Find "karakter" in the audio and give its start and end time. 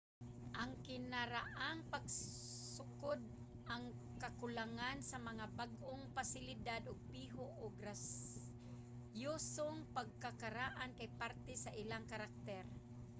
12.11-12.65